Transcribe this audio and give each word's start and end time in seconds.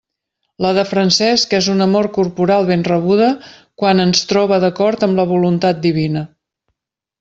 La 0.65 0.69
de 0.77 0.85
Francesc 0.91 1.53
és 1.57 1.67
una 1.73 1.89
mort 1.91 2.13
corporal 2.17 2.67
ben 2.71 2.87
rebuda 2.89 3.29
quan 3.83 4.05
ens 4.09 4.27
troba 4.35 4.63
d'acord 4.67 5.09
amb 5.11 5.23
la 5.25 5.31
voluntat 5.37 5.89
divina. 5.89 6.31